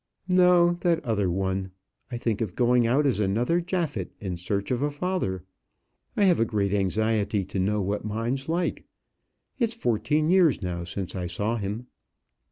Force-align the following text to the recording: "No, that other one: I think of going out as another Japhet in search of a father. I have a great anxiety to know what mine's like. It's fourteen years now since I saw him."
"No, 0.29 0.71
that 0.81 1.05
other 1.05 1.29
one: 1.29 1.69
I 2.11 2.17
think 2.17 2.41
of 2.41 2.55
going 2.55 2.87
out 2.87 3.05
as 3.05 3.19
another 3.19 3.61
Japhet 3.61 4.09
in 4.19 4.35
search 4.35 4.71
of 4.71 4.81
a 4.81 4.89
father. 4.89 5.43
I 6.17 6.23
have 6.23 6.39
a 6.39 6.43
great 6.43 6.73
anxiety 6.73 7.45
to 7.45 7.59
know 7.59 7.81
what 7.83 8.03
mine's 8.03 8.49
like. 8.49 8.85
It's 9.59 9.75
fourteen 9.75 10.27
years 10.27 10.63
now 10.63 10.85
since 10.85 11.13
I 11.15 11.27
saw 11.27 11.57
him." 11.57 11.85